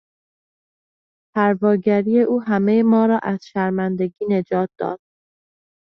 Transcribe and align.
پرواگری 1.35 2.21
او 2.21 2.41
همهی 2.41 2.83
ما 2.83 3.05
را 3.05 3.19
از 3.23 3.45
شرمندگی 3.45 4.25
نجات 4.29 4.69
داد. 4.79 4.99